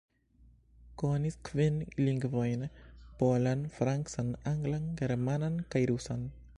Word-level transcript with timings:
Konis 1.01 1.35
kvin 1.49 1.77
lingvojn: 2.05 2.65
polan, 3.21 3.63
francan, 3.77 4.35
anglan, 4.55 4.93
germanan 5.03 5.65
kaj 5.77 5.89
rusan. 5.95 6.31